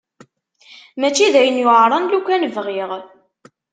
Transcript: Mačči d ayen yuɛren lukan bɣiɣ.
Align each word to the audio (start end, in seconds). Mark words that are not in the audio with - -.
Mačči 0.99 1.27
d 1.33 1.35
ayen 1.39 1.61
yuɛren 1.61 2.09
lukan 2.11 2.43
bɣiɣ. 2.55 2.91